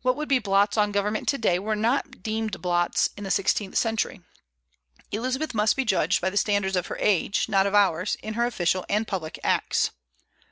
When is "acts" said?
9.44-9.92